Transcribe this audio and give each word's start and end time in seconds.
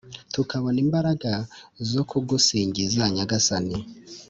Tukabona 0.33 0.77
imbaraga 0.85 1.31
zo 1.91 2.01
kugusingiza 2.09 3.01
nyagasani 3.15 3.77